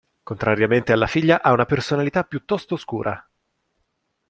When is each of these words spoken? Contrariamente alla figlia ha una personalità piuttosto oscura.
Contrariamente 0.23 0.93
alla 0.93 1.05
figlia 1.05 1.43
ha 1.43 1.51
una 1.51 1.65
personalità 1.67 2.23
piuttosto 2.23 2.73
oscura. 2.73 3.23